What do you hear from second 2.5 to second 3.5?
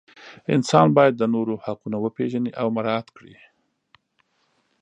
او مراعات کړي.